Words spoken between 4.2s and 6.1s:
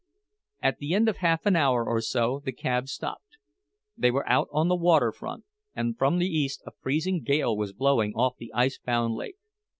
out on the waterfront, and